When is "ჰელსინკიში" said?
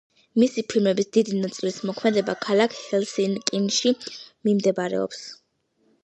2.77-3.91